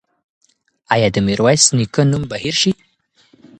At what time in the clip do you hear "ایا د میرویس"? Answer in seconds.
0.93-1.63